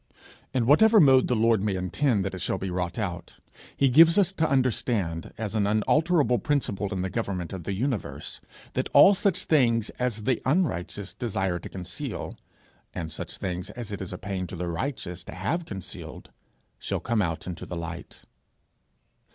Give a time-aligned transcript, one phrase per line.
[0.51, 3.37] In whatever mode the Lord may intend that it shall be wrought out,
[3.77, 8.41] he gives us to understand, as an unalterable principle in the government of the universe,
[8.73, 12.35] that all such things as the unrighteous desire to conceal,
[12.95, 16.31] and such things as it is a pain to the righteous to have concealed,
[16.79, 18.23] shall come out into the light.